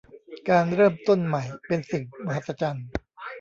[0.49, 2.87] การเริ่มต้นใหม่เป็นสิ่งมหัศจรรย์